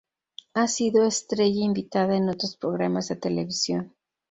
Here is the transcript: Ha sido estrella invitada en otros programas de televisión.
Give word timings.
Ha 0.55 0.67
sido 0.67 1.05
estrella 1.05 1.63
invitada 1.63 2.15
en 2.17 2.27
otros 2.27 2.57
programas 2.57 3.09
de 3.09 3.17
televisión. 3.17 3.93